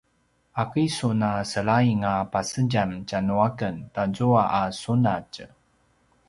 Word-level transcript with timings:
’aki 0.61 0.85
sun 0.97 1.19
a 1.29 1.31
selaing 1.51 2.03
a 2.11 2.13
pasedjam 2.31 2.91
tjanuaken 3.07 3.75
tazua 3.93 4.43
a 4.59 4.61
sunatj? 4.81 5.33